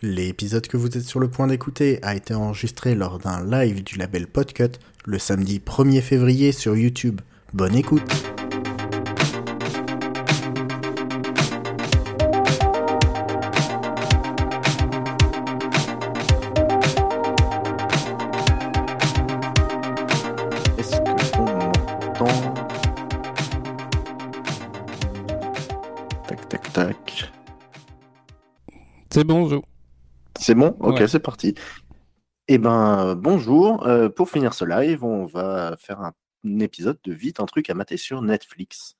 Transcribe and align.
L'épisode 0.00 0.68
que 0.68 0.76
vous 0.76 0.96
êtes 0.96 1.02
sur 1.02 1.18
le 1.18 1.28
point 1.28 1.48
d'écouter 1.48 1.98
a 2.02 2.14
été 2.14 2.32
enregistré 2.32 2.94
lors 2.94 3.18
d'un 3.18 3.44
live 3.44 3.82
du 3.82 3.98
label 3.98 4.28
Podcut 4.28 4.78
le 5.04 5.18
samedi 5.18 5.58
1er 5.58 6.02
février 6.02 6.52
sur 6.52 6.76
YouTube. 6.76 7.20
Bonne 7.52 7.74
écoute 7.74 8.08
Est-ce 20.78 21.00
que 21.00 21.38
on 21.40 21.44
m'entend? 21.44 22.54
Tac, 26.28 26.48
tac, 26.48 26.72
tac. 26.72 27.32
C'est 29.10 29.24
bon, 29.24 29.48
Joe. 29.48 29.62
C'est 30.38 30.54
bon 30.54 30.76
Ok, 30.80 31.00
Ouais. 31.00 31.08
c'est 31.08 31.18
parti. 31.20 31.54
Eh 32.46 32.58
ben, 32.58 33.14
bonjour. 33.16 33.86
Euh, 33.86 34.08
pour 34.08 34.30
finir 34.30 34.54
ce 34.54 34.64
live, 34.64 35.04
on 35.04 35.26
va 35.26 35.76
faire 35.78 36.00
un, 36.00 36.12
un 36.46 36.58
épisode 36.60 36.98
de 37.04 37.12
Vite 37.12 37.40
un 37.40 37.46
truc 37.46 37.68
à 37.70 37.74
mater 37.74 37.96
sur 37.96 38.22
Netflix. 38.22 38.96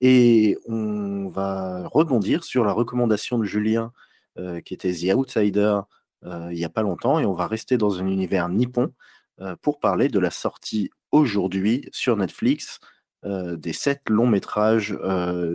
Et 0.00 0.58
on 0.66 1.28
va 1.28 1.86
rebondir 1.88 2.44
sur 2.44 2.64
la 2.64 2.72
recommandation 2.72 3.38
de 3.38 3.44
Julien, 3.44 3.92
euh, 4.38 4.60
qui 4.60 4.74
était 4.74 4.92
The 4.92 5.14
Outsider 5.14 5.80
euh, 6.24 6.48
il 6.52 6.56
n'y 6.56 6.64
a 6.64 6.68
pas 6.68 6.82
longtemps, 6.82 7.18
et 7.18 7.26
on 7.26 7.34
va 7.34 7.46
rester 7.46 7.76
dans 7.76 8.00
un 8.00 8.06
univers 8.06 8.48
nippon 8.48 8.92
pour 9.60 9.80
parler 9.80 10.06
de 10.08 10.20
la 10.20 10.30
sortie 10.30 10.90
aujourd'hui 11.10 11.88
sur 11.90 12.16
Netflix 12.16 12.78
des 13.24 13.72
sept 13.72 14.02
longs 14.08 14.28
métrages 14.28 14.96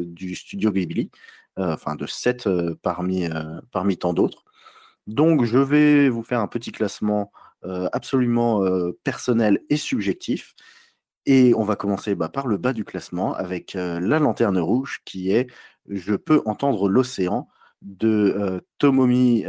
du 0.06 0.36
studio 0.36 0.72
Ghibli, 0.74 1.10
enfin 1.56 1.96
de 1.96 2.06
sept 2.06 2.50
parmi, 2.82 3.30
parmi 3.72 3.96
tant 3.98 4.14
d'autres. 4.14 4.44
Donc, 5.08 5.46
je 5.46 5.58
vais 5.58 6.10
vous 6.10 6.24
faire 6.24 6.42
un 6.42 6.48
petit 6.48 6.72
classement 6.72 7.32
euh, 7.66 7.90
absolument 7.92 8.64
euh, 8.64 8.92
personnel 9.04 9.62
et 9.70 9.78
subjectif. 9.78 10.54
Et 11.26 11.54
on 11.56 11.64
va 11.64 11.76
commencer 11.76 12.14
bah, 12.16 12.30
par 12.30 12.48
le 12.48 12.58
bas 12.58 12.74
du 12.74 12.86
classement 12.86 13.34
avec 13.34 13.76
euh, 13.76 14.00
La 14.00 14.20
Lanterne 14.20 14.60
Rouge 14.60 15.02
qui 15.06 15.32
est 15.32 15.48
Je 15.90 16.16
peux 16.16 16.42
entendre 16.46 16.90
l'océan 16.90 17.48
de 17.82 18.62
Tomomi 18.80 19.46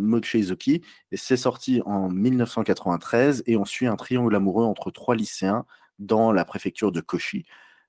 Mochizuki. 0.00 0.82
C'est 1.12 1.36
sorti 1.36 1.80
en 1.86 2.08
1993 2.10 3.44
et 3.46 3.56
on 3.56 3.64
suit 3.64 3.86
un 3.86 3.94
triangle 3.94 4.34
amoureux 4.34 4.64
entre 4.64 4.90
trois 4.90 5.14
lycéens 5.14 5.64
dans 6.00 6.32
la 6.32 6.44
préfecture 6.44 6.90
de 6.90 7.00
Kochi. 7.00 7.46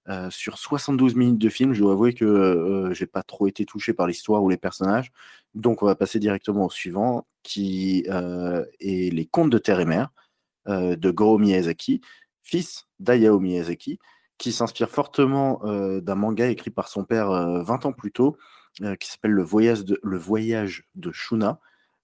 Euh, 0.10 0.30
sur 0.30 0.58
72 0.58 1.16
minutes 1.16 1.38
de 1.38 1.50
film, 1.50 1.74
je 1.74 1.80
dois 1.82 1.94
avouer 1.94 2.14
que 2.14 2.26
euh, 2.26 2.94
j'ai 2.94 3.06
pas 3.06 3.24
trop 3.24 3.48
été 3.48 3.66
touché 3.66 3.94
par 3.94 4.06
l'histoire 4.08 4.44
ou 4.44 4.50
les 4.50 4.58
personnages. 4.58 5.12
Donc, 5.56 5.82
on 5.82 5.86
va 5.86 5.96
passer 5.96 6.20
directement 6.20 6.66
au 6.66 6.70
suivant, 6.70 7.26
qui 7.44 8.06
euh, 8.10 8.66
est 8.80 9.14
Les 9.14 9.26
Contes 9.26 9.50
de 9.50 9.58
Terre 9.58 9.80
et 9.80 9.86
Mer 9.86 10.10
euh, 10.68 10.96
de 10.96 11.12
Goro 11.12 11.38
Miyazaki, 11.38 12.02
fils 12.44 12.88
d'Ayao 13.00 13.40
Miyazaki, 13.40 14.00
qui 14.38 14.52
s'inspire 14.52 14.90
fortement 14.90 15.62
euh, 15.66 16.02
d'un 16.02 16.16
manga 16.16 16.48
écrit 16.48 16.72
par 16.72 16.88
son 16.90 17.06
père 17.06 17.32
euh, 17.32 17.64
20 17.64 17.86
ans 17.86 17.94
plus 17.94 18.12
tôt, 18.12 18.36
euh, 18.82 18.96
qui 18.96 19.10
s'appelle 19.10 19.32
le, 19.32 19.44
Voyage 19.44 19.86
de- 19.86 20.00
le 20.04 20.18
Voyage 20.18 20.86
de 20.96 21.12
Shuna. 21.12 21.60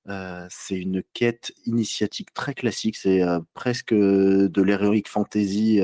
Euh, 0.08 0.47
c'est 0.50 0.78
une 0.80 1.03
quête 1.13 1.52
initiatique 1.66 2.34
très 2.34 2.53
classique, 2.53 2.95
c'est 2.95 3.22
euh, 3.23 3.39
presque 3.53 3.94
de 3.94 4.61
l'heroic 4.61 5.03
fantasy. 5.08 5.81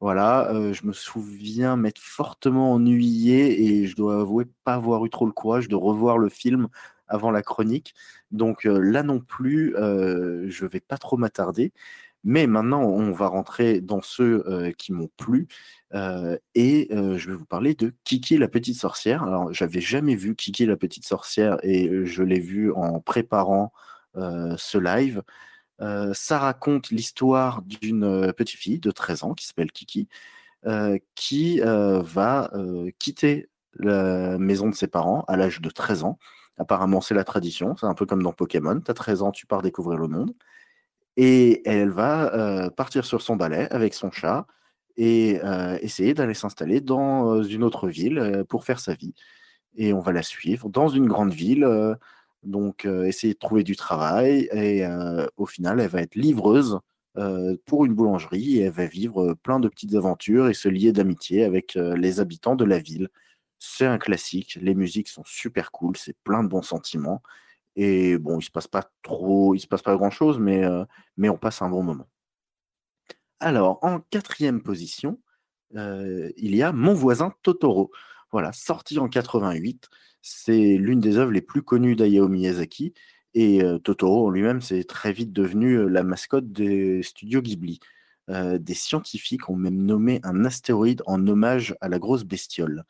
Voilà, 0.00 0.48
euh, 0.52 0.72
je 0.72 0.86
me 0.86 0.92
souviens 0.92 1.76
m'être 1.76 1.98
fortement 1.98 2.72
ennuyé 2.72 3.80
et 3.82 3.86
je 3.86 3.96
dois 3.96 4.20
avouer 4.20 4.46
pas 4.62 4.74
avoir 4.74 5.04
eu 5.04 5.10
trop 5.10 5.26
le 5.26 5.32
courage 5.32 5.68
de 5.68 5.74
revoir 5.74 6.18
le 6.18 6.28
film 6.28 6.68
avant 7.08 7.32
la 7.32 7.42
chronique. 7.42 7.94
Donc 8.30 8.64
euh, 8.66 8.78
là 8.78 9.02
non 9.02 9.18
plus, 9.20 9.74
euh, 9.76 10.48
je 10.50 10.66
vais 10.66 10.80
pas 10.80 10.98
trop 10.98 11.16
m'attarder. 11.16 11.72
Mais 12.24 12.46
maintenant, 12.46 12.82
on 12.82 13.12
va 13.12 13.28
rentrer 13.28 13.80
dans 13.80 14.02
ceux 14.02 14.72
qui 14.76 14.92
m'ont 14.92 15.08
plu. 15.16 15.46
et 16.54 16.88
je 16.90 17.30
vais 17.30 17.36
vous 17.36 17.46
parler 17.46 17.74
de 17.74 17.94
Kiki 18.04 18.38
la 18.38 18.48
petite 18.48 18.76
sorcière. 18.76 19.22
Alors, 19.22 19.52
j'avais 19.52 19.80
jamais 19.80 20.16
vu 20.16 20.34
Kiki 20.34 20.66
la 20.66 20.76
petite 20.76 21.06
sorcière 21.06 21.58
et 21.62 22.04
je 22.06 22.22
l'ai 22.24 22.40
vu 22.40 22.72
en 22.72 23.00
préparant 23.00 23.72
ce 24.14 24.78
live. 24.78 25.22
Euh, 25.80 26.12
ça 26.12 26.38
raconte 26.38 26.90
l'histoire 26.90 27.62
d'une 27.62 28.04
euh, 28.04 28.32
petite 28.32 28.58
fille 28.58 28.80
de 28.80 28.90
13 28.90 29.22
ans 29.22 29.34
qui 29.34 29.46
s'appelle 29.46 29.70
Kiki, 29.70 30.08
euh, 30.66 30.98
qui 31.14 31.60
va 31.60 32.50
quitter 32.98 33.48
la 33.74 34.38
maison 34.38 34.68
de 34.68 34.74
ses 34.74 34.88
parents 34.88 35.24
à 35.28 35.36
l'âge 35.36 35.60
de 35.60 35.70
13 35.70 36.04
ans. 36.04 36.18
Apparemment, 36.58 37.00
c'est 37.00 37.14
la 37.14 37.24
tradition. 37.24 37.76
C'est 37.76 37.86
un 37.86 37.94
peu 37.94 38.06
comme 38.06 38.22
dans 38.22 38.32
Pokémon. 38.32 38.80
Tu 38.80 38.90
as 38.90 38.94
13 38.94 39.22
ans, 39.22 39.30
tu 39.30 39.46
pars 39.46 39.62
découvrir 39.62 39.98
le 39.98 40.08
monde. 40.08 40.32
Et 41.16 41.68
elle 41.68 41.90
va 41.90 42.70
partir 42.76 43.04
sur 43.04 43.22
son 43.22 43.36
balai 43.36 43.68
avec 43.70 43.94
son 43.94 44.10
chat 44.10 44.46
et 44.96 45.40
essayer 45.80 46.14
d'aller 46.14 46.34
s'installer 46.34 46.80
dans 46.80 47.42
une 47.42 47.62
autre 47.62 47.88
ville 47.88 48.44
pour 48.48 48.64
faire 48.64 48.80
sa 48.80 48.94
vie. 48.94 49.14
Et 49.76 49.92
on 49.92 50.00
va 50.00 50.10
la 50.10 50.22
suivre 50.24 50.68
dans 50.68 50.88
une 50.88 51.06
grande 51.06 51.32
ville, 51.32 51.64
donc 52.42 52.84
euh, 52.84 53.04
essayer 53.04 53.34
de 53.34 53.38
trouver 53.38 53.64
du 53.64 53.76
travail. 53.76 54.48
Et 54.52 54.84
euh, 54.84 55.26
au 55.36 55.46
final, 55.46 55.80
elle 55.80 55.88
va 55.88 56.02
être 56.02 56.14
livreuse 56.14 56.78
euh, 57.16 57.56
pour 57.66 57.84
une 57.84 57.94
boulangerie 57.94 58.58
et 58.58 58.62
elle 58.62 58.72
va 58.72 58.86
vivre 58.86 59.34
plein 59.34 59.60
de 59.60 59.68
petites 59.68 59.94
aventures 59.94 60.48
et 60.48 60.54
se 60.54 60.68
lier 60.68 60.92
d'amitié 60.92 61.44
avec 61.44 61.74
les 61.74 62.20
habitants 62.20 62.56
de 62.56 62.64
la 62.64 62.78
ville. 62.78 63.08
C'est 63.58 63.86
un 63.86 63.98
classique, 63.98 64.58
les 64.60 64.74
musiques 64.74 65.08
sont 65.08 65.24
super 65.24 65.72
cool, 65.72 65.96
c'est 65.96 66.16
plein 66.24 66.44
de 66.44 66.48
bons 66.48 66.62
sentiments. 66.62 67.22
Et 67.76 68.18
bon, 68.18 68.38
il 68.38 68.42
se 68.42 68.50
passe 68.50 68.68
pas 68.68 68.90
trop, 69.02 69.54
il 69.54 69.60
se 69.60 69.66
passe 69.66 69.82
pas 69.82 69.96
grand 69.96 70.10
chose, 70.10 70.38
mais, 70.38 70.64
on 71.28 71.36
passe 71.38 71.62
un 71.62 71.70
bon 71.70 71.82
moment. 71.82 72.08
Alors, 73.40 73.78
en 73.82 74.00
quatrième 74.00 74.62
position, 74.62 75.20
il 75.74 76.56
y 76.56 76.62
a 76.62 76.72
Mon 76.72 76.94
voisin 76.94 77.32
Totoro. 77.42 77.90
Voilà, 78.30 78.52
sorti 78.52 78.98
en 78.98 79.08
88. 79.08 79.88
C'est 80.22 80.76
l'une 80.76 81.00
des 81.00 81.16
œuvres 81.16 81.32
les 81.32 81.40
plus 81.40 81.62
connues 81.62 81.96
d'Hayao 81.96 82.28
Miyazaki. 82.28 82.94
Et 83.34 83.62
euh, 83.62 83.78
Totoro 83.78 84.26
en 84.26 84.30
lui-même, 84.30 84.60
c'est 84.60 84.84
très 84.84 85.12
vite 85.12 85.32
devenu 85.32 85.74
euh, 85.74 85.88
la 85.88 86.02
mascotte 86.02 86.50
des 86.52 87.02
studios 87.02 87.42
Ghibli. 87.42 87.78
Euh, 88.30 88.58
des 88.58 88.74
scientifiques 88.74 89.48
ont 89.48 89.56
même 89.56 89.76
nommé 89.76 90.20
un 90.22 90.44
astéroïde 90.44 91.02
en 91.06 91.26
hommage 91.26 91.76
à 91.80 91.88
la 91.88 91.98
grosse 91.98 92.24
bestiole. 92.24 92.84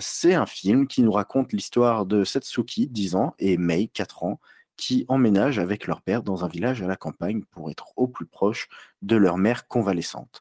C'est 0.00 0.32
un 0.32 0.46
film 0.46 0.86
qui 0.86 1.02
nous 1.02 1.12
raconte 1.12 1.52
l'histoire 1.52 2.06
de 2.06 2.24
Setsuki, 2.24 2.88
10 2.88 3.16
ans, 3.16 3.34
et 3.38 3.58
Mei, 3.58 3.88
4 3.88 4.24
ans, 4.24 4.40
qui 4.78 5.04
emménagent 5.08 5.58
avec 5.58 5.86
leur 5.86 6.00
père 6.00 6.22
dans 6.22 6.42
un 6.42 6.48
village 6.48 6.80
à 6.80 6.86
la 6.86 6.96
campagne 6.96 7.42
pour 7.50 7.70
être 7.70 7.92
au 7.96 8.08
plus 8.08 8.24
proche 8.24 8.68
de 9.02 9.16
leur 9.16 9.36
mère 9.36 9.68
convalescente. 9.68 10.40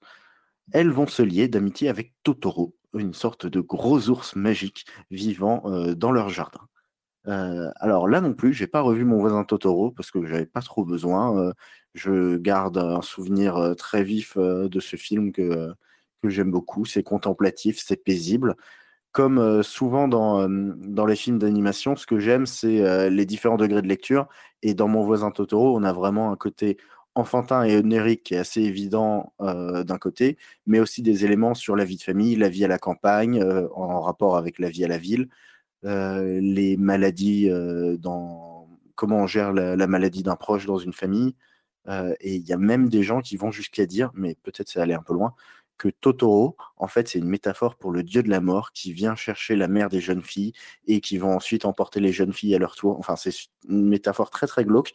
Elles 0.71 0.91
vont 0.91 1.07
se 1.07 1.23
lier 1.23 1.49
d'amitié 1.49 1.89
avec 1.89 2.13
Totoro, 2.23 2.73
une 2.99 3.13
sorte 3.13 3.45
de 3.45 3.59
gros 3.59 4.09
ours 4.09 4.35
magique 4.35 4.85
vivant 5.11 5.63
euh, 5.65 5.95
dans 5.95 6.11
leur 6.11 6.29
jardin. 6.29 6.61
Euh, 7.27 7.69
alors 7.77 8.07
là 8.07 8.21
non 8.21 8.33
plus, 8.33 8.53
j'ai 8.53 8.67
pas 8.67 8.81
revu 8.81 9.03
mon 9.03 9.19
voisin 9.19 9.43
Totoro 9.43 9.91
parce 9.91 10.11
que 10.11 10.25
j'avais 10.25 10.45
pas 10.45 10.61
trop 10.61 10.85
besoin. 10.85 11.37
Euh, 11.37 11.53
je 11.93 12.37
garde 12.37 12.77
un 12.77 13.01
souvenir 13.01 13.73
très 13.77 14.03
vif 14.03 14.37
de 14.37 14.79
ce 14.79 14.95
film 14.95 15.31
que, 15.31 15.73
que 16.21 16.29
j'aime 16.29 16.51
beaucoup. 16.51 16.85
C'est 16.85 17.03
contemplatif, 17.03 17.79
c'est 17.83 18.03
paisible. 18.03 18.55
Comme 19.11 19.63
souvent 19.63 20.07
dans, 20.07 20.47
dans 20.47 21.05
les 21.07 21.15
films 21.15 21.39
d'animation, 21.39 21.95
ce 21.95 22.05
que 22.05 22.19
j'aime, 22.19 22.45
c'est 22.45 23.09
les 23.09 23.25
différents 23.25 23.57
degrés 23.57 23.81
de 23.81 23.87
lecture. 23.87 24.27
Et 24.61 24.75
dans 24.75 24.87
mon 24.87 25.03
voisin 25.03 25.31
Totoro, 25.31 25.75
on 25.75 25.83
a 25.83 25.91
vraiment 25.91 26.31
un 26.31 26.35
côté 26.35 26.77
enfantin 27.17 27.63
et 27.63 27.77
onirique 27.77 28.23
qui 28.23 28.35
est 28.35 28.37
assez 28.37 28.61
évident 28.61 29.33
euh, 29.41 29.83
d'un 29.83 29.97
côté, 29.97 30.37
mais 30.65 30.79
aussi 30.79 31.01
des 31.01 31.25
éléments 31.25 31.53
sur 31.53 31.75
la 31.75 31.85
vie 31.85 31.97
de 31.97 32.01
famille, 32.03 32.35
la 32.35 32.49
vie 32.49 32.65
à 32.65 32.67
la 32.67 32.77
campagne, 32.79 33.41
euh, 33.41 33.67
en 33.75 34.01
rapport 34.01 34.37
avec 34.37 34.59
la 34.59 34.69
vie 34.69 34.85
à 34.85 34.87
la 34.87 34.97
ville, 34.97 35.29
euh, 35.85 36.39
les 36.41 36.77
maladies, 36.77 37.49
dans 37.99 38.67
comment 38.95 39.17
on 39.17 39.27
gère 39.27 39.53
la, 39.53 39.75
la 39.75 39.87
maladie 39.87 40.23
d'un 40.23 40.35
proche 40.35 40.65
dans 40.65 40.77
une 40.79 40.93
famille. 40.93 41.35
Et 42.19 42.35
il 42.35 42.45
y 42.45 42.51
a 42.51 42.57
même 42.57 42.89
des 42.89 43.01
gens 43.01 43.21
qui 43.21 43.37
vont 43.37 43.49
jusqu'à 43.51 43.85
dire, 43.85 44.11
mais 44.13 44.35
peut-être 44.43 44.67
c'est 44.67 44.81
aller 44.81 44.93
un 44.93 45.01
peu 45.01 45.13
loin, 45.13 45.33
que 45.77 45.89
Totoro, 45.89 46.57
en 46.77 46.87
fait, 46.87 47.07
c'est 47.07 47.19
une 47.19 47.27
métaphore 47.27 47.75
pour 47.75 47.91
le 47.91 48.03
dieu 48.03 48.23
de 48.23 48.29
la 48.29 48.41
mort 48.41 48.71
qui 48.71 48.91
vient 48.93 49.15
chercher 49.15 49.55
la 49.55 49.67
mère 49.67 49.89
des 49.89 49.99
jeunes 49.99 50.21
filles 50.21 50.53
et 50.87 51.01
qui 51.01 51.17
vont 51.17 51.33
ensuite 51.33 51.65
emporter 51.65 51.99
les 51.99 52.11
jeunes 52.11 52.33
filles 52.33 52.55
à 52.55 52.59
leur 52.59 52.75
tour. 52.75 52.97
Enfin, 52.99 53.15
c'est 53.15 53.31
une 53.69 53.87
métaphore 53.87 54.29
très 54.29 54.47
très 54.47 54.65
glauque. 54.65 54.93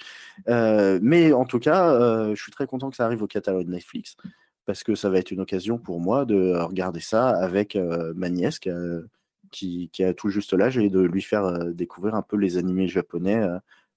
Euh, 0.49 0.99
mais 1.03 1.33
en 1.33 1.45
tout 1.45 1.59
cas, 1.59 1.91
euh, 1.93 2.35
je 2.35 2.43
suis 2.43 2.53
très 2.53 2.67
content 2.67 2.91
que 2.91 2.97
ça 2.97 3.05
arrive 3.05 3.23
au 3.23 3.27
catalogue 3.27 3.69
Netflix 3.69 4.17
parce 4.65 4.85
que 4.85 4.95
ça 4.95 5.11
va 5.11 5.19
être 5.19 5.31
une 5.31 5.41
occasion 5.41 5.79
pour 5.79 6.01
moi 6.01 6.25
de 6.25 6.55
regarder 6.57 7.01
ça 7.01 7.31
avec 7.31 7.77
euh, 7.77 8.15
qui 8.61 8.71
a, 8.71 9.89
qui, 9.93 10.05
a 10.05 10.15
tout 10.15 10.31
juste 10.31 10.53
l'âge 10.53 10.79
et 10.79 10.89
de 10.89 11.01
lui 11.01 11.23
faire 11.23 11.45
euh, 11.45 11.73
découvrir 11.73 12.15
un 12.15 12.23
peu 12.23 12.37
les 12.37 12.59
animés 12.59 12.89
japonais 12.89 13.45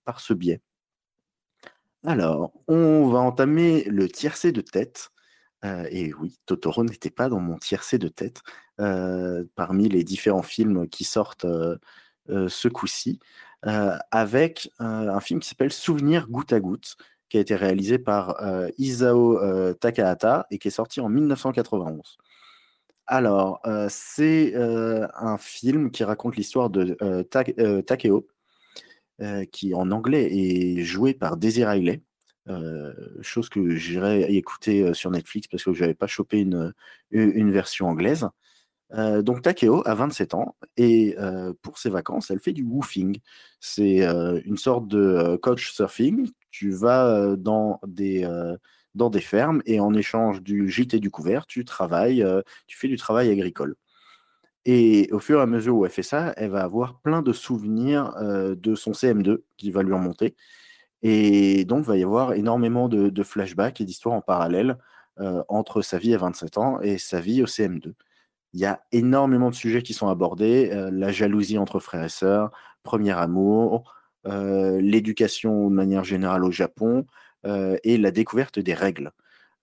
par 0.05 0.19
ce 0.19 0.33
biais. 0.33 0.61
Alors, 2.03 2.51
on 2.67 3.07
va 3.09 3.19
entamer 3.19 3.83
le 3.85 4.07
tiercé 4.07 4.51
de 4.51 4.61
tête. 4.61 5.09
Euh, 5.65 5.87
et 5.89 6.13
oui, 6.13 6.39
Totoro 6.45 6.83
n'était 6.83 7.09
pas 7.09 7.29
dans 7.29 7.39
mon 7.39 7.57
tiercé 7.57 7.97
de 7.97 8.07
tête 8.07 8.41
euh, 8.79 9.43
parmi 9.55 9.89
les 9.89 10.03
différents 10.03 10.43
films 10.43 10.87
qui 10.87 11.03
sortent 11.03 11.45
euh, 11.45 11.77
ce 12.27 12.67
coup-ci. 12.67 13.19
avec 13.63 14.69
un 14.79 15.19
film 15.19 15.39
qui 15.39 15.49
s'appelle 15.49 15.71
Souvenir 15.73 16.27
goutte 16.29 16.53
à 16.53 16.59
goutte, 16.59 16.97
qui 17.29 17.37
a 17.37 17.41
été 17.41 17.55
réalisé 17.55 17.97
par 17.99 18.37
Isao 18.77 19.73
Takahata 19.75 20.47
et 20.51 20.59
qui 20.59 20.67
est 20.67 20.71
sorti 20.71 21.01
en 21.01 21.09
1991. 21.09 22.17
Alors, 23.07 23.61
c'est 23.89 24.53
un 24.55 25.37
film 25.37 25.91
qui 25.91 26.03
raconte 26.03 26.35
l'histoire 26.35 26.69
de 26.69 26.95
Takeo, 27.81 28.27
qui 29.51 29.73
en 29.73 29.91
anglais 29.91 30.29
est 30.31 30.83
joué 30.83 31.13
par 31.13 31.37
Daisy 31.37 31.65
Riley. 31.65 32.01
Chose 33.21 33.49
que 33.49 33.75
j'irai 33.75 34.23
écouter 34.35 34.93
sur 34.93 35.11
Netflix 35.11 35.47
parce 35.47 35.63
que 35.63 35.73
je 35.73 35.81
n'avais 35.81 35.95
pas 35.95 36.07
chopé 36.07 36.41
une, 36.41 37.51
version 37.51 37.87
anglaise. 37.87 38.27
donc 38.91 39.41
Takeo 39.41 39.81
a 39.85 39.95
27 39.95 40.33
ans 40.33 40.55
et 40.77 41.15
pour 41.61 41.77
ses 41.77 41.89
vacances, 41.89 42.29
elle 42.31 42.39
fait 42.39 42.53
du 42.53 42.63
woofing. 42.63 43.19
C'est 43.59 44.03
une 44.45 44.57
sorte 44.57 44.87
de 44.87 45.37
coach 45.41 45.71
surfing. 45.71 46.29
Tu 46.51 46.71
vas 46.71 47.35
dans 47.35 47.79
des 47.87 48.27
dans 48.93 49.09
des 49.09 49.21
fermes 49.21 49.61
et 49.65 49.79
en 49.79 49.93
échange 49.93 50.41
du 50.41 50.69
gîte 50.69 50.93
et 50.93 50.99
du 50.99 51.11
couvert, 51.11 51.45
tu 51.47 51.65
travailles, 51.65 52.25
tu 52.67 52.77
fais 52.77 52.87
du 52.87 52.97
travail 52.97 53.29
agricole. 53.29 53.75
Et 54.65 55.09
au 55.11 55.19
fur 55.19 55.39
et 55.39 55.43
à 55.43 55.45
mesure 55.45 55.75
où 55.75 55.85
elle 55.85 55.91
fait 55.91 56.03
ça, 56.03 56.33
elle 56.37 56.49
va 56.49 56.63
avoir 56.63 56.99
plein 56.99 57.21
de 57.21 57.33
souvenirs 57.33 58.13
de 58.19 58.75
son 58.75 58.91
CM2 58.91 59.41
qui 59.57 59.69
va 59.71 59.83
lui 59.83 59.93
remonter. 59.93 60.35
Et 61.07 61.65
donc, 61.65 61.83
il 61.85 61.87
va 61.87 61.97
y 61.97 62.03
avoir 62.03 62.33
énormément 62.33 62.89
de, 62.89 63.23
flashbacks 63.23 63.79
et 63.79 63.85
d'histoires 63.85 64.15
en 64.15 64.21
parallèle 64.21 64.77
entre 65.47 65.81
sa 65.81 65.99
vie 65.99 66.13
à 66.15 66.17
27 66.17 66.57
ans 66.57 66.81
et 66.81 66.97
sa 66.97 67.21
vie 67.21 67.43
au 67.43 67.45
CM2. 67.45 67.93
Il 68.53 68.59
y 68.59 68.65
a 68.65 68.81
énormément 68.91 69.49
de 69.51 69.55
sujets 69.55 69.83
qui 69.83 69.93
sont 69.93 70.07
abordés, 70.07 70.71
la 70.91 71.11
jalousie 71.11 71.59
entre 71.59 71.79
frères 71.79 72.05
et 72.05 72.09
sœurs, 72.09 72.51
premier 72.83 73.11
amour, 73.11 73.93
l'éducation 74.25 75.69
de 75.69 75.75
manière 75.75 76.03
générale 76.03 76.43
au 76.43 76.51
Japon, 76.51 77.05
euh, 77.45 77.77
et 77.83 77.97
la 77.97 78.11
découverte 78.11 78.57
des 78.59 78.73
règles. 78.73 79.11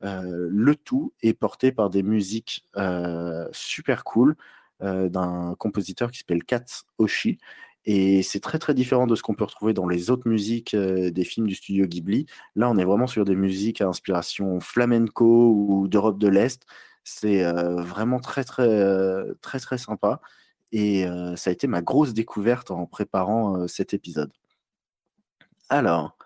Euh, 0.05 0.49
le 0.51 0.77
tout 0.77 1.13
est 1.23 1.33
porté 1.33 1.73
par 1.73 1.91
des 1.91 2.03
musiques 2.03 2.67
euh, 2.77 3.49
super 3.53 4.05
cool 4.05 4.37
d'un 4.81 5.55
compositeur 5.61 6.11
qui 6.11 6.19
s'appelle 6.19 6.43
Kat 6.43 6.65
Oshi. 6.99 7.39
Et 7.85 8.23
c'est 8.23 8.41
très 8.41 8.59
très 8.59 8.75
différent 8.75 9.07
de 9.07 9.17
ce 9.17 9.23
qu'on 9.23 9.35
peut 9.35 9.45
retrouver 9.45 9.75
dans 9.75 9.89
les 9.89 10.11
autres 10.11 10.29
musiques 10.29 10.77
des 10.77 11.25
films 11.25 11.47
du 11.47 11.55
studio 11.55 11.87
Ghibli. 11.87 12.27
Là, 12.55 12.71
on 12.71 12.79
est 12.79 12.85
vraiment 12.85 13.07
sur 13.09 13.25
des 13.25 13.35
musiques 13.37 13.81
à 13.81 13.89
inspiration 13.89 14.61
flamenco 14.61 15.53
ou 15.53 15.89
d'Europe 15.89 16.19
de 16.19 16.29
l'Est. 16.29 16.65
C'est 17.05 17.43
vraiment 17.43 18.21
très 18.21 18.45
très 18.45 19.25
très 19.41 19.59
très 19.59 19.79
sympa. 19.79 20.21
Et 20.71 21.07
ça 21.37 21.51
a 21.51 21.53
été 21.53 21.67
ma 21.67 21.83
grosse 21.83 22.15
découverte 22.15 22.71
en 22.71 22.87
préparant 22.87 23.67
cet 23.67 23.95
épisode. 23.95 24.31
Alors, 25.69 26.17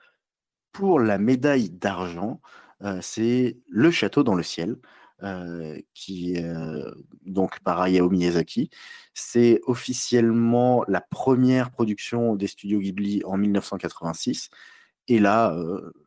pour 0.73 1.00
la 1.00 1.17
médaille 1.17 1.70
d'argent, 1.70 2.41
euh, 2.82 2.99
c'est 3.00 3.56
Le 3.69 3.91
Château 3.91 4.23
dans 4.25 4.35
le 4.35 4.43
ciel, 4.43 4.76
euh, 5.23 5.81
qui 5.95 6.37
euh, 6.37 6.91
donc 7.25 7.61
par 7.61 7.81
Hayao 7.81 8.11
Miyazaki. 8.11 8.71
C'est 9.15 9.61
officiellement 9.67 10.85
la 10.89 11.01
première 11.01 11.71
production 11.71 12.37
des 12.37 12.47
studios 12.47 12.81
Ghibli 12.81 13.23
en 13.25 13.37
1986. 13.37 14.51
Et 15.09 15.19
là, 15.21 15.57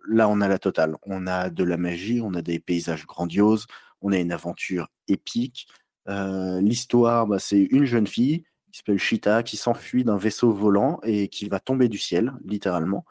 là, 0.10 0.28
on 0.28 0.42
a 0.42 0.48
la 0.50 0.60
totale. 0.60 0.98
On 1.04 1.26
a 1.26 1.50
de 1.50 1.64
la 1.64 1.78
magie, 1.78 2.22
on 2.22 2.34
a 2.34 2.42
des 2.42 2.60
paysages 2.60 3.08
grandioses, 3.08 3.66
on 4.02 4.12
a 4.12 4.18
une 4.18 4.34
aventure 4.34 4.90
épique. 5.08 5.70
L'histoire, 6.06 7.26
bah, 7.26 7.40
c'est 7.40 7.62
une 7.62 7.86
jeune 7.86 8.08
fille 8.08 8.44
qui 8.74 8.80
s'appelle 8.80 9.00
Shita, 9.00 9.42
qui 9.42 9.56
s'enfuit 9.56 10.04
d'un 10.04 10.18
vaisseau 10.18 10.52
volant 10.52 11.00
et 11.04 11.30
qui 11.30 11.48
va 11.48 11.62
tomber 11.62 11.88
du 11.88 11.98
ciel, 11.98 12.34
littéralement 12.44 13.06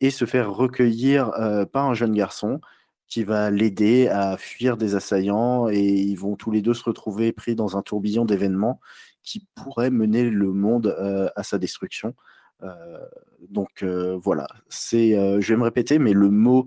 et 0.00 0.10
se 0.10 0.24
faire 0.24 0.52
recueillir 0.52 1.30
par 1.72 1.86
un 1.86 1.94
jeune 1.94 2.14
garçon 2.14 2.60
qui 3.14 3.22
va 3.22 3.48
l'aider 3.48 4.08
à 4.08 4.36
fuir 4.36 4.76
des 4.76 4.96
assaillants 4.96 5.68
et 5.68 5.84
ils 5.84 6.16
vont 6.16 6.34
tous 6.34 6.50
les 6.50 6.62
deux 6.62 6.74
se 6.74 6.82
retrouver 6.82 7.30
pris 7.30 7.54
dans 7.54 7.76
un 7.76 7.82
tourbillon 7.82 8.24
d'événements 8.24 8.80
qui 9.22 9.46
pourrait 9.54 9.92
mener 9.92 10.28
le 10.28 10.52
monde 10.52 10.96
à 11.36 11.44
sa 11.44 11.58
destruction. 11.58 12.16
donc 13.50 13.84
voilà, 13.84 14.48
c'est, 14.68 15.12
je 15.40 15.46
vais 15.46 15.56
me 15.56 15.62
répéter, 15.62 16.00
mais 16.00 16.12
le 16.12 16.28
mot 16.28 16.66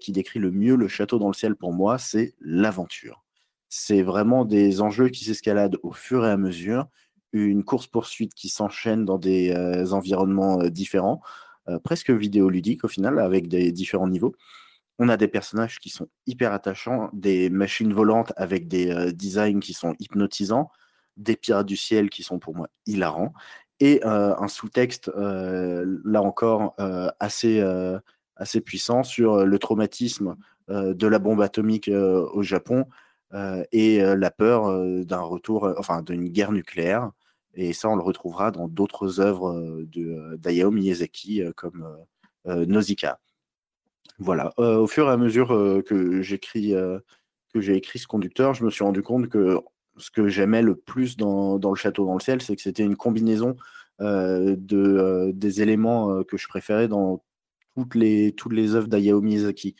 qui 0.00 0.12
décrit 0.12 0.38
le 0.38 0.52
mieux 0.52 0.76
le 0.76 0.86
château 0.86 1.18
dans 1.18 1.26
le 1.26 1.34
ciel 1.34 1.56
pour 1.56 1.72
moi, 1.72 1.98
c'est 1.98 2.32
l'aventure. 2.40 3.24
C'est 3.68 4.02
vraiment 4.02 4.44
des 4.44 4.80
enjeux 4.80 5.08
qui 5.08 5.24
s'escaladent 5.24 5.80
au 5.82 5.90
fur 5.90 6.24
et 6.24 6.30
à 6.30 6.36
mesure, 6.36 6.86
une 7.32 7.64
course-poursuite 7.64 8.34
qui 8.34 8.50
s'enchaîne 8.50 9.04
dans 9.04 9.18
des 9.18 9.52
environnements 9.92 10.58
différents. 10.68 11.20
Euh, 11.68 11.78
presque 11.78 12.10
vidéoludique 12.10 12.84
au 12.84 12.88
final, 12.88 13.18
avec 13.18 13.48
des 13.48 13.72
différents 13.72 14.08
niveaux. 14.08 14.34
On 14.98 15.08
a 15.08 15.16
des 15.16 15.28
personnages 15.28 15.78
qui 15.78 15.90
sont 15.90 16.08
hyper 16.26 16.52
attachants, 16.52 17.10
des 17.12 17.50
machines 17.50 17.92
volantes 17.92 18.32
avec 18.36 18.68
des 18.68 18.90
euh, 18.90 19.12
designs 19.12 19.60
qui 19.60 19.72
sont 19.72 19.94
hypnotisants, 19.98 20.70
des 21.16 21.36
pirates 21.36 21.66
du 21.66 21.76
ciel 21.76 22.10
qui 22.10 22.22
sont 22.22 22.38
pour 22.38 22.54
moi 22.56 22.68
hilarants, 22.86 23.32
et 23.80 24.00
euh, 24.04 24.34
un 24.36 24.48
sous-texte, 24.48 25.10
là 25.14 26.22
encore, 26.22 26.74
assez, 27.20 27.62
assez 28.36 28.60
puissant 28.60 29.04
sur 29.04 29.44
le 29.46 29.58
traumatisme 29.58 30.36
de 30.68 31.06
la 31.06 31.18
bombe 31.20 31.40
atomique 31.40 31.88
au 31.88 32.42
Japon 32.42 32.86
et 33.72 34.00
la 34.00 34.30
peur 34.32 35.04
d'un 35.04 35.20
retour, 35.20 35.72
enfin 35.78 36.02
d'une 36.02 36.28
guerre 36.28 36.50
nucléaire. 36.50 37.12
Et 37.60 37.72
ça, 37.72 37.88
on 37.88 37.96
le 37.96 38.02
retrouvera 38.02 38.52
dans 38.52 38.68
d'autres 38.68 39.20
œuvres 39.20 39.50
euh, 39.50 39.84
euh, 39.96 40.36
d'Ayao 40.36 40.70
Miyazaki 40.70 41.42
euh, 41.42 41.52
comme 41.56 41.84
Nausicaa. 42.44 43.18
Voilà. 44.18 44.52
au 44.58 44.86
fur 44.86 45.08
et 45.08 45.12
à 45.12 45.16
mesure 45.16 45.48
que 45.86 46.22
j'écris 46.22 46.74
que 47.54 47.60
j'ai 47.60 47.76
écrit 47.76 47.98
ce 47.98 48.06
conducteur, 48.06 48.52
je 48.54 48.64
me 48.64 48.70
suis 48.70 48.84
rendu 48.84 49.02
compte 49.02 49.28
que 49.28 49.60
ce 49.96 50.10
que 50.10 50.28
j'aimais 50.28 50.60
le 50.60 50.74
plus 50.74 51.16
dans, 51.16 51.58
dans, 51.58 51.70
Le 51.70 51.76
Château 51.76 52.04
dans 52.04 52.14
le 52.14 52.20
ciel, 52.20 52.42
c'est 52.42 52.56
que 52.56 52.62
c'était 52.62 52.82
une 52.82 52.96
combinaison 52.96 53.56
de, 54.00 55.30
des 55.32 55.62
éléments 55.62 56.22
que 56.24 56.36
je 56.36 56.48
préférais 56.48 56.88
dans 56.88 57.24
toutes 57.74 57.94
les, 57.94 58.32
toutes 58.32 58.52
les 58.52 58.74
œuvres 58.74 58.88
d'Ayao 58.88 59.20
Miyazaki. 59.20 59.76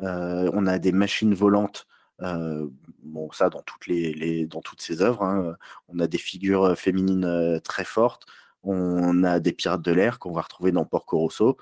on 0.00 0.66
a 0.66 0.78
des 0.78 0.92
machines 0.92 1.34
volantes 1.34 1.86
euh, 2.22 2.68
bon, 3.02 3.30
ça 3.32 3.50
dans 3.50 3.62
toutes, 3.62 3.86
les, 3.86 4.46
dans 4.46 4.60
toutes 4.60 4.80
ses 4.80 5.02
œuvres. 5.02 5.22
Hein. 5.22 5.56
On 5.88 5.98
a 5.98 6.06
des 6.06 6.18
figures 6.18 6.64
euh, 6.64 6.74
féminines 6.74 7.24
euh, 7.24 7.58
très 7.60 7.84
fortes. 7.84 8.26
On 8.62 9.22
a 9.24 9.38
des 9.40 9.52
pirates 9.52 9.82
de 9.82 9.92
l'air 9.92 10.18
qu'on 10.18 10.32
va 10.32 10.42
retrouver 10.42 10.72
dans 10.72 10.84
Porco 10.84 11.18
Rosso. 11.18 11.56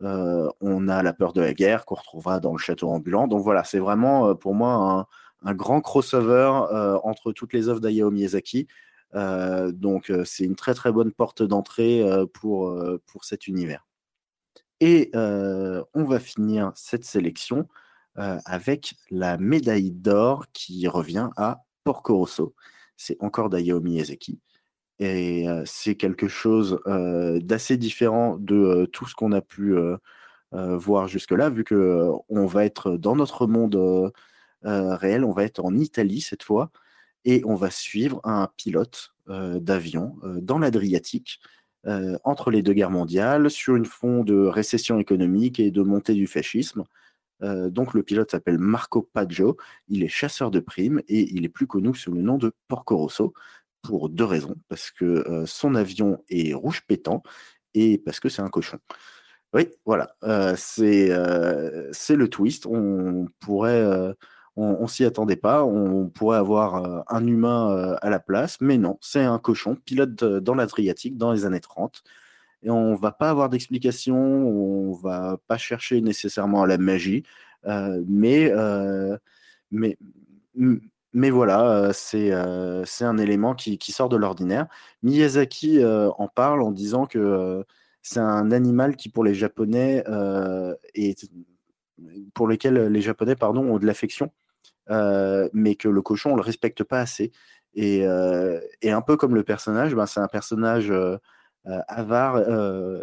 On 0.00 0.88
a 0.88 1.02
la 1.02 1.12
peur 1.12 1.32
de 1.32 1.40
la 1.40 1.54
guerre 1.54 1.84
qu'on 1.84 1.96
retrouvera 1.96 2.40
dans 2.40 2.52
le 2.52 2.58
château 2.58 2.88
ambulant. 2.88 3.26
Donc 3.28 3.42
voilà, 3.42 3.64
c'est 3.64 3.78
vraiment 3.78 4.34
pour 4.34 4.54
moi 4.54 5.08
un, 5.44 5.54
grand 5.54 5.80
crossover 5.80 6.50
entre 7.02 7.32
toutes 7.32 7.52
les 7.52 7.68
œuvres 7.68 7.80
d'Ayao 7.80 8.10
Miyazaki. 8.10 8.66
donc 9.14 10.12
c'est 10.24 10.44
une 10.44 10.56
très 10.56 10.74
très 10.74 10.92
bonne 10.92 11.12
porte 11.12 11.42
d'entrée 11.42 12.04
pour, 12.34 12.74
pour 13.06 13.24
cet 13.24 13.46
univers. 13.46 13.86
Et 14.80 15.10
on 15.14 16.04
va 16.04 16.18
finir 16.18 16.72
cette 16.74 17.04
sélection 17.04 17.68
euh, 18.18 18.38
avec 18.44 18.94
la 19.10 19.38
médaille 19.38 19.92
d'or 19.92 20.46
qui 20.52 20.88
revient 20.88 21.30
à 21.36 21.62
Porco 21.84 22.16
Rosso. 22.16 22.56
C'est 22.96 23.16
encore 23.20 23.48
d'Ayao 23.50 23.80
Miyazaki. 23.80 24.40
Et 25.00 25.46
c'est 25.64 25.96
quelque 25.96 26.28
chose 26.28 26.78
d'assez 26.86 27.76
différent 27.78 28.36
de 28.38 28.84
tout 28.92 29.06
ce 29.06 29.14
qu'on 29.14 29.32
a 29.32 29.40
pu 29.40 29.74
voir 30.52 31.08
jusque-là, 31.08 31.48
vu 31.50 31.64
que 31.64 32.10
on 32.28 32.46
va 32.46 32.64
être 32.66 32.96
dans 32.96 33.16
notre 33.16 33.46
monde 33.46 34.12
réel, 34.62 35.24
on 35.24 35.32
va 35.32 35.44
être 35.44 35.64
en 35.64 35.74
Italie 35.76 36.20
cette 36.20 36.42
fois, 36.42 36.70
et 37.24 37.42
on 37.46 37.54
va 37.54 37.70
suivre 37.70 38.20
un 38.24 38.48
pilote 38.56 39.14
d'avion 39.26 40.16
dans 40.42 40.58
l'Adriatique. 40.58 41.40
entre 42.24 42.50
les 42.50 42.62
deux 42.62 42.74
guerres 42.74 42.90
mondiales, 42.90 43.50
sur 43.50 43.76
une 43.76 43.86
fond 43.86 44.22
de 44.24 44.46
récession 44.46 44.98
économique 44.98 45.60
et 45.60 45.70
de 45.70 45.82
montée 45.82 46.14
du 46.14 46.26
fascisme, 46.26 46.84
donc 47.42 47.94
le 47.94 48.02
pilote 48.02 48.30
s'appelle 48.30 48.58
Marco 48.58 49.02
Paggio, 49.14 49.56
il 49.88 50.04
est 50.04 50.08
chasseur 50.08 50.50
de 50.50 50.60
primes 50.60 51.00
et 51.08 51.34
il 51.34 51.44
est 51.46 51.48
plus 51.48 51.66
connu 51.66 51.94
sous 51.94 52.12
le 52.12 52.20
nom 52.22 52.36
de 52.36 52.52
Porco 52.68 52.96
Rosso 52.98 53.32
pour 53.82 54.08
deux 54.08 54.24
raisons, 54.24 54.56
parce 54.68 54.90
que 54.90 55.04
euh, 55.04 55.46
son 55.46 55.74
avion 55.74 56.22
est 56.28 56.54
rouge 56.54 56.82
pétant 56.86 57.22
et 57.74 57.98
parce 57.98 58.20
que 58.20 58.28
c'est 58.28 58.42
un 58.42 58.48
cochon. 58.48 58.78
Oui, 59.52 59.68
voilà, 59.84 60.14
euh, 60.24 60.54
c'est 60.56 61.08
le 62.16 62.28
twist. 62.28 62.66
On 62.66 63.26
pourrait, 63.40 64.14
on, 64.56 64.86
s'y 64.86 65.04
attendait 65.04 65.36
pas. 65.36 65.64
On 65.64 66.08
pourrait 66.08 66.38
avoir 66.38 67.04
un 67.08 67.26
humain 67.26 67.96
à 68.00 68.10
la 68.10 68.20
place, 68.20 68.58
mais 68.60 68.78
non, 68.78 68.98
c'est 69.00 69.24
un 69.24 69.38
cochon 69.40 69.74
pilote 69.76 70.22
dans 70.24 70.54
l'Adriatique 70.54 71.16
dans 71.16 71.32
les 71.32 71.46
années 71.46 71.60
30 71.60 72.04
et 72.62 72.70
on 72.70 72.94
va 72.94 73.12
pas 73.12 73.30
avoir 73.30 73.48
d'explication, 73.48 74.16
on 74.16 74.92
va 74.92 75.38
pas 75.46 75.56
chercher 75.56 76.00
nécessairement 76.00 76.62
à 76.62 76.66
la 76.66 76.78
magie, 76.78 77.22
euh, 77.66 78.02
mais, 78.06 78.50
euh, 78.52 79.16
mais, 79.70 79.96
mais 81.20 81.28
voilà, 81.28 81.70
euh, 81.70 81.92
c'est 81.92 82.32
c'est 82.86 83.04
un 83.04 83.18
élément 83.18 83.54
qui, 83.54 83.78
sort 83.92 84.08
de 84.08 84.16
l'ordinaire. 84.16 84.66
Miyazaki 85.02 85.84
en 85.84 86.28
parle 86.28 86.62
en 86.62 86.70
disant 86.70 87.04
que 87.04 87.64
c'est 88.02 88.20
un 88.20 88.50
animal 88.50 88.96
qui, 88.96 89.10
pour 89.10 89.22
les 89.24 89.34
Japonais, 89.34 90.02
est, 90.94 91.30
pour 92.34 92.48
lequel 92.48 92.86
les 92.86 93.00
Japonais 93.02 93.36
pardon, 93.36 93.64
ont 93.70 93.78
de 93.78 93.84
l'affection, 93.86 94.32
mais 94.88 95.74
que 95.76 95.88
le 95.88 96.00
cochon, 96.00 96.32
on 96.32 96.36
le 96.36 96.42
respecte 96.42 96.84
pas 96.84 97.00
assez. 97.00 97.32
Et, 97.74 98.06
un 98.06 99.02
peu 99.02 99.16
comme 99.18 99.34
le 99.34 99.44
personnage, 99.44 99.94
ben, 99.94 100.06
c'est 100.06 100.20
un 100.20 100.28
personnage 100.28 100.90
avare, 101.66 102.36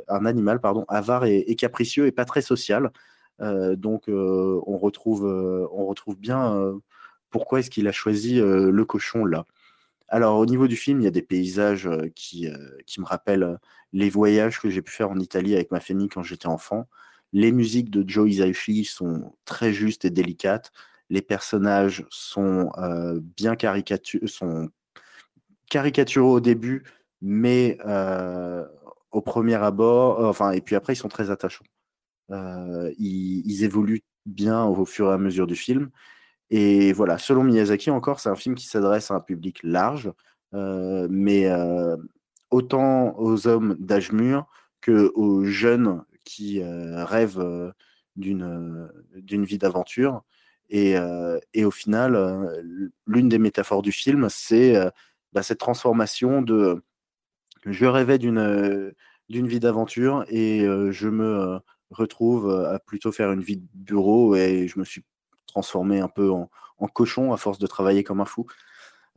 un 0.07 0.25
animal 0.25 0.59
pardon, 0.59 0.85
avare 0.87 1.25
et, 1.25 1.55
capricieux 1.55 2.07
et 2.07 2.11
pas 2.11 2.25
très 2.25 2.41
social. 2.41 2.91
donc 3.39 4.05
on 4.07 4.77
retrouve 4.79 6.17
bien 6.17 6.79
pourquoi 7.29 7.59
est-ce 7.59 7.69
qu'il 7.69 7.87
a 7.87 7.91
choisi 7.91 8.35
le 8.39 8.85
cochon 8.85 9.25
là? 9.25 9.45
Alors, 10.09 10.37
au 10.39 10.45
niveau 10.45 10.67
du 10.67 10.77
film, 10.77 11.01
il 11.01 11.03
y 11.03 11.07
a 11.07 11.11
des 11.11 11.21
paysages 11.21 11.89
qui, 12.15 12.47
qui 12.85 13.01
me 13.01 13.05
rappellent 13.05 13.57
les 13.93 14.09
voyages 14.09 14.59
que 14.61 14.69
j'ai 14.69 14.81
pu 14.81 14.91
faire 14.91 15.11
en 15.11 15.19
Italie 15.19 15.53
avec 15.53 15.71
ma 15.71 15.79
famille 15.81 16.07
quand 16.07 16.23
j'étais 16.23 16.47
enfant. 16.47 16.87
Les 17.33 17.51
musiques 17.51 17.89
de 17.89 18.07
Joe 18.07 18.29
Hisaishi 18.29 18.85
sont 18.85 19.33
très 19.45 19.73
justes 19.73 20.05
et 20.05 20.09
délicates. 20.09 20.71
Les 21.09 21.21
personnages 21.21 22.05
sont 22.09 22.71
bien 23.35 23.55
caricaturaux, 23.55 24.27
sont 24.27 24.69
caricaturaux 25.69 26.35
au 26.35 26.39
début, 26.39 26.83
mais 27.21 27.77
au 29.11 29.21
premier 29.21 29.55
abord, 29.55 30.23
enfin, 30.25 30.51
et 30.51 30.61
puis 30.61 30.75
après, 30.75 30.93
ils 30.93 30.97
sont 30.97 31.09
très 31.09 31.29
attachants. 31.31 31.65
Ils, 32.29 33.63
évoluent 33.63 34.03
bien 34.25 34.65
au 34.65 34.85
fur 34.85 35.09
et 35.09 35.13
à 35.13 35.17
mesure 35.17 35.47
du 35.47 35.55
film. 35.55 35.89
Et 36.49 36.93
voilà, 36.93 37.17
selon 37.17 37.43
Miyazaki, 37.43 37.91
encore, 37.91 38.19
c'est 38.19 38.29
un 38.29 38.35
film 38.35 38.55
qui 38.55 38.67
s'adresse 38.67 39.11
à 39.11 39.15
un 39.15 39.19
public 39.19 39.59
large, 39.63 40.11
euh, 40.53 41.07
mais 41.09 41.47
euh, 41.47 41.97
autant 42.51 43.17
aux 43.19 43.47
hommes 43.47 43.75
d'âge 43.79 44.11
mûr 44.11 44.45
que 44.81 45.11
aux 45.15 45.43
jeunes 45.43 46.03
qui 46.23 46.61
euh, 46.61 47.03
rêvent 47.05 47.73
d'une 48.15 48.89
vie 49.45 49.57
d'aventure. 49.57 50.23
Et, 50.69 50.95
et, 51.53 51.63
au 51.63 51.71
final, 51.71 52.61
l'une 53.05 53.29
des 53.29 53.39
métaphores 53.39 53.81
du 53.81 53.93
film, 53.93 54.27
c'est 54.29 54.75
bah, 55.31 55.41
cette 55.43 55.59
transformation 55.59 56.41
de 56.41 56.83
je 57.65 57.85
rêvais 57.85 58.17
d'une 58.17 58.93
d'une 59.29 59.47
vie 59.47 59.59
d'aventure 59.61 60.25
et 60.29 60.65
je 60.91 61.07
me 61.09 61.59
retrouve 61.91 62.51
à 62.51 62.79
plutôt 62.79 63.13
faire 63.13 63.31
une 63.31 63.41
vie 63.41 63.57
de 63.57 63.67
bureau 63.73 64.35
et 64.35 64.67
je 64.67 64.79
me 64.79 64.83
suis 64.85 65.03
transformé 65.57 65.99
un 65.99 66.07
peu 66.07 66.29
en, 66.29 66.49
cochon 66.93 67.33
à 67.33 67.37
force 67.37 67.57
de 67.57 67.65
travailler 67.65 68.03
comme 68.03 68.21
un 68.21 68.25
fou. 68.25 68.45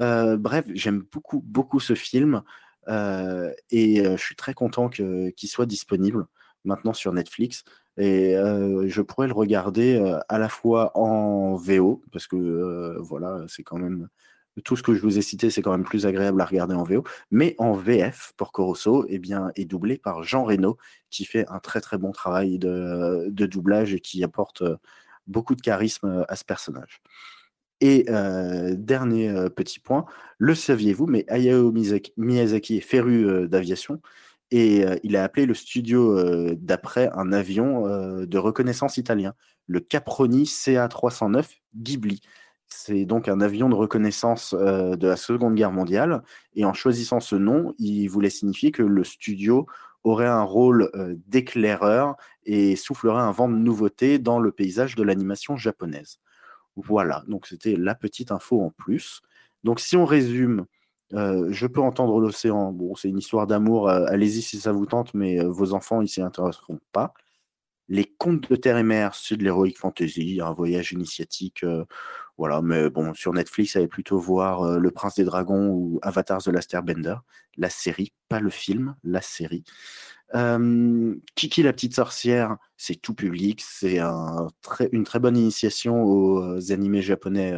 Euh, 0.00 0.38
bref, 0.38 0.64
j'aime 0.72 1.04
beaucoup, 1.12 1.42
beaucoup 1.44 1.80
ce 1.80 1.94
film 1.94 2.42
euh, 2.88 3.52
et 3.70 4.00
euh, 4.00 4.16
je 4.16 4.22
suis 4.22 4.36
très 4.36 4.54
content 4.54 4.88
qu'il 4.88 5.48
soit 5.48 5.66
disponible 5.66 6.26
maintenant 6.64 6.94
sur 6.94 7.12
Netflix. 7.12 7.64
Et 7.98 8.32
je 8.32 9.02
pourrais 9.02 9.26
le 9.26 9.34
regarder 9.34 10.00
à 10.30 10.38
la 10.38 10.48
fois 10.48 10.96
en 10.96 11.54
VO, 11.56 12.02
parce 12.12 12.26
que 12.26 12.96
voilà, 13.00 13.44
c'est 13.46 13.62
quand 13.62 13.76
même 13.76 14.08
tout 14.64 14.74
ce 14.74 14.82
que 14.82 14.94
je 14.94 15.02
vous 15.02 15.18
ai 15.18 15.22
cité, 15.22 15.50
c'est 15.50 15.60
quand 15.60 15.72
même 15.72 15.84
plus 15.84 16.06
agréable 16.06 16.40
à 16.40 16.46
regarder 16.46 16.74
en 16.74 16.84
VO, 16.84 17.04
mais 17.30 17.54
en 17.58 17.72
VF, 17.74 18.32
pour 18.38 18.52
Corosso, 18.52 19.04
eh 19.08 19.18
bien, 19.18 19.50
est 19.54 19.66
doublé 19.66 19.98
par 19.98 20.22
Jean 20.22 20.44
Reno, 20.44 20.78
qui 21.10 21.26
fait 21.26 21.46
un 21.48 21.58
très 21.58 21.82
très 21.82 21.98
bon 21.98 22.12
travail 22.12 22.58
de, 22.58 23.26
de 23.28 23.46
doublage 23.46 23.92
et 23.92 24.00
qui 24.00 24.24
apporte 24.24 24.62
beaucoup 25.30 25.54
de 25.54 25.62
charisme 25.62 26.06
euh, 26.06 26.24
à 26.28 26.36
ce 26.36 26.44
personnage. 26.44 27.00
Et 27.80 28.04
euh, 28.10 28.74
dernier 28.76 29.30
euh, 29.30 29.48
petit 29.48 29.80
point, 29.80 30.04
le 30.36 30.54
saviez-vous, 30.54 31.06
mais 31.06 31.24
Hayao 31.28 31.72
Miyazaki, 31.72 32.76
est 32.76 32.80
féru 32.80 33.48
d'aviation 33.48 34.02
et 34.50 34.84
il 35.04 35.14
a 35.16 35.22
appelé 35.22 35.46
le 35.46 35.54
studio 35.54 36.20
d'après 36.54 37.08
un 37.14 37.32
avion 37.32 37.84
de 38.26 38.38
reconnaissance 38.38 38.96
italien, 38.96 39.32
le 39.68 39.78
Caproni 39.78 40.42
CA309 40.42 41.46
Ghibli. 41.76 42.20
C'est 42.66 43.04
donc 43.04 43.28
un 43.28 43.40
avion 43.40 43.68
de 43.68 43.76
reconnaissance 43.76 44.52
de 44.52 45.06
la 45.06 45.14
Seconde 45.14 45.54
Guerre 45.54 45.70
mondiale. 45.70 46.24
Et 46.56 46.64
en 46.64 46.72
choisissant 46.72 47.20
ce 47.20 47.36
nom, 47.36 47.74
il 47.78 48.08
voulait 48.08 48.28
signifier 48.28 48.72
que 48.72 48.82
le 48.82 49.04
studio 49.04 49.68
aurait 50.04 50.26
un 50.26 50.42
rôle 50.42 50.90
d'éclaireur 51.26 52.16
et 52.44 52.76
soufflerait 52.76 53.22
un 53.22 53.32
vent 53.32 53.48
de 53.48 53.56
nouveauté 53.56 54.18
dans 54.18 54.38
le 54.38 54.52
paysage 54.52 54.94
de 54.94 55.02
l'animation 55.02 55.56
japonaise. 55.56 56.20
Voilà, 56.76 57.24
donc 57.28 57.46
c'était 57.46 57.76
la 57.76 57.94
petite 57.94 58.32
info 58.32 58.62
en 58.62 58.70
plus. 58.70 59.20
Donc 59.64 59.80
si 59.80 59.96
on 59.96 60.04
résume, 60.04 60.64
je 61.12 61.66
peux 61.66 61.80
entendre 61.80 62.18
l'océan. 62.20 62.72
Bon, 62.72 62.94
c'est 62.94 63.08
une 63.08 63.18
histoire 63.18 63.46
d'amour, 63.46 63.90
allez-y 63.90 64.42
si 64.42 64.58
ça 64.60 64.72
vous 64.72 64.86
tente, 64.86 65.12
mais 65.12 65.44
vos 65.44 65.74
enfants, 65.74 66.00
ils 66.00 66.08
s'y 66.08 66.22
intéresseront 66.22 66.80
pas. 66.92 67.12
Les 67.88 68.04
contes 68.04 68.48
de 68.48 68.54
terre 68.54 68.78
et 68.78 68.84
mer, 68.84 69.16
c'est 69.16 69.36
de 69.36 69.42
l'héroïque 69.42 69.78
fantasy, 69.78 70.40
un 70.40 70.52
voyage 70.52 70.92
initiatique. 70.92 71.64
Voilà, 72.40 72.62
mais 72.62 72.88
bon, 72.88 73.12
sur 73.14 73.32
Netflix, 73.34 73.76
allez 73.76 73.86
plutôt 73.86 74.18
voir 74.18 74.78
Le 74.78 74.90
Prince 74.90 75.16
des 75.16 75.24
Dragons 75.24 75.68
ou 75.68 75.98
Avatar 76.00 76.42
The 76.42 76.48
Last 76.48 76.72
Airbender, 76.72 77.16
la 77.58 77.68
série, 77.68 78.14
pas 78.30 78.40
le 78.40 78.48
film, 78.48 78.96
la 79.04 79.20
série. 79.20 79.62
Kiki 81.34 81.62
la 81.62 81.72
petite 81.74 81.94
sorcière, 81.94 82.56
c'est 82.78 82.94
tout 82.94 83.14
public, 83.14 83.60
c'est 83.60 83.98
un 83.98 84.48
une 84.92 85.04
très 85.04 85.18
bonne 85.18 85.36
initiation 85.36 86.02
aux 86.02 86.72
animés 86.72 87.02
japonais 87.02 87.54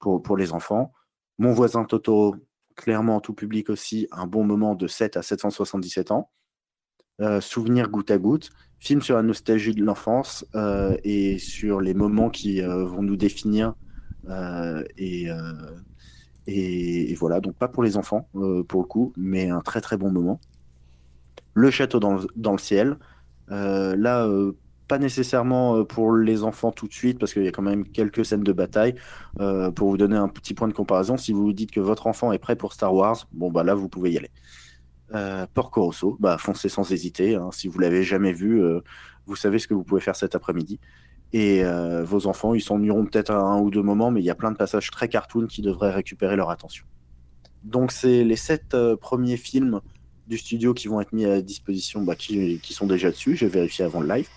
pour, 0.00 0.22
pour 0.22 0.36
les 0.36 0.52
enfants. 0.52 0.92
Mon 1.38 1.52
voisin 1.52 1.84
Totoro, 1.84 2.36
clairement 2.76 3.20
tout 3.20 3.32
public 3.32 3.70
aussi, 3.70 4.06
un 4.12 4.26
bon 4.26 4.44
moment 4.44 4.74
de 4.74 4.86
7 4.86 5.16
à 5.16 5.22
777 5.22 6.10
ans. 6.10 6.30
Euh, 7.20 7.40
souvenir 7.42 7.90
goutte 7.90 8.10
à 8.10 8.16
goutte, 8.16 8.50
film 8.78 9.02
sur 9.02 9.14
la 9.14 9.22
nostalgie 9.22 9.74
de 9.74 9.84
l'enfance 9.84 10.46
euh, 10.54 10.96
et 11.04 11.38
sur 11.38 11.82
les 11.82 11.92
moments 11.92 12.30
qui 12.30 12.62
euh, 12.62 12.86
vont 12.86 13.02
nous 13.02 13.16
définir. 13.16 13.74
Et, 14.96 15.28
et, 16.46 17.14
voilà, 17.14 17.40
donc 17.40 17.54
pas 17.54 17.68
pour 17.68 17.82
les 17.82 17.96
enfants 17.96 18.28
pour 18.68 18.82
le 18.82 18.86
coup, 18.86 19.12
mais 19.16 19.50
un 19.50 19.60
très 19.60 19.80
très 19.80 19.96
bon 19.96 20.10
moment. 20.10 20.40
Le 21.54 21.70
château 21.70 22.00
dans 22.00 22.14
le, 22.16 22.58
ciel, 22.58 22.96
là 23.48 24.28
pas 24.88 24.98
nécessairement 24.98 25.84
pour 25.84 26.16
les 26.16 26.42
enfants 26.42 26.72
tout 26.72 26.88
de 26.88 26.92
suite, 26.92 27.18
parce 27.18 27.32
qu'il 27.32 27.44
y 27.44 27.48
a 27.48 27.52
quand 27.52 27.62
même 27.62 27.86
quelques 27.86 28.24
scènes 28.24 28.42
de 28.42 28.52
bataille. 28.52 28.94
pour 29.74 29.90
vous 29.90 29.96
donner 29.96 30.16
un 30.16 30.28
petit 30.28 30.54
point 30.54 30.68
de 30.68 30.72
comparaison, 30.72 31.16
si 31.16 31.32
vous 31.32 31.52
dites 31.52 31.70
que 31.70 31.80
votre 31.80 32.06
enfant 32.06 32.32
est 32.32 32.38
prêt 32.38 32.56
pour 32.56 32.72
Star 32.72 32.94
Wars, 32.94 33.28
bon 33.32 33.50
bah 33.50 33.64
là 33.64 33.74
vous 33.74 33.88
pouvez 33.88 34.12
y 34.12 34.18
aller. 34.18 34.30
Euh, 35.14 35.46
bah, 36.18 36.38
foncez 36.38 36.68
sans 36.68 36.90
hésiter. 36.92 37.34
Hein. 37.34 37.50
Si 37.52 37.68
vous 37.68 37.78
l'avez 37.78 38.02
jamais 38.02 38.32
vu, 38.32 38.62
euh, 38.62 38.80
vous 39.26 39.36
savez 39.36 39.58
ce 39.58 39.66
que 39.66 39.74
vous 39.74 39.84
pouvez 39.84 40.00
faire 40.00 40.16
cet 40.16 40.34
après-midi. 40.34 40.80
Et 41.32 41.64
euh, 41.64 42.02
vos 42.02 42.26
enfants, 42.26 42.54
ils 42.54 42.60
s'ennuieront 42.60 43.04
peut-être 43.04 43.30
à 43.30 43.38
un 43.38 43.60
ou 43.60 43.70
deux 43.70 43.82
moments, 43.82 44.10
mais 44.10 44.20
il 44.20 44.24
y 44.24 44.30
a 44.30 44.34
plein 44.34 44.50
de 44.50 44.56
passages 44.56 44.90
très 44.90 45.08
cartoon 45.08 45.46
qui 45.46 45.62
devraient 45.62 45.92
récupérer 45.92 46.36
leur 46.36 46.50
attention. 46.50 46.84
Donc, 47.62 47.92
c'est 47.92 48.24
les 48.24 48.36
sept 48.36 48.76
premiers 49.00 49.36
films 49.36 49.80
du 50.26 50.38
studio 50.38 50.74
qui 50.74 50.88
vont 50.88 51.00
être 51.00 51.12
mis 51.12 51.24
à 51.24 51.40
disposition, 51.40 52.02
bah, 52.02 52.16
qui, 52.16 52.58
qui, 52.60 52.72
sont 52.72 52.86
déjà 52.86 53.10
dessus. 53.10 53.36
J'ai 53.36 53.48
vérifié 53.48 53.84
avant 53.84 54.00
le 54.00 54.08
live. 54.08 54.28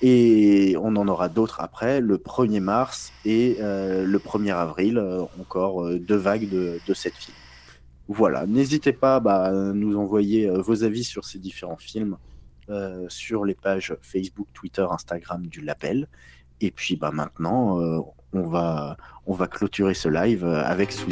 Et 0.00 0.76
on 0.80 0.96
en 0.96 1.06
aura 1.06 1.28
d'autres 1.28 1.60
après, 1.60 2.00
le 2.00 2.16
1er 2.16 2.60
mars 2.60 3.12
et 3.24 3.58
le 3.60 4.18
1er 4.18 4.52
avril, 4.52 5.00
encore 5.40 5.88
deux 5.94 6.16
vagues 6.16 6.48
de, 6.48 6.80
de 6.86 6.94
sept 6.94 7.14
films. 7.14 7.36
Voilà, 8.08 8.46
n'hésitez 8.46 8.92
pas 8.92 9.20
bah, 9.20 9.44
à 9.44 9.52
nous 9.52 9.96
envoyer 9.96 10.48
euh, 10.48 10.60
vos 10.60 10.84
avis 10.84 11.04
sur 11.04 11.24
ces 11.24 11.38
différents 11.38 11.76
films 11.76 12.16
euh, 12.72 13.06
sur 13.08 13.44
les 13.44 13.54
pages 13.54 13.94
Facebook, 14.00 14.48
Twitter, 14.52 14.86
Instagram 14.90 15.46
du 15.46 15.60
label. 15.60 16.08
Et 16.60 16.70
puis 16.70 16.96
bah, 16.96 17.10
maintenant, 17.12 17.80
euh, 17.80 18.00
on, 18.32 18.42
va, 18.42 18.96
on 19.26 19.34
va 19.34 19.46
clôturer 19.46 19.94
ce 19.94 20.08
live 20.08 20.44
avec 20.44 20.90
Sous 20.92 21.10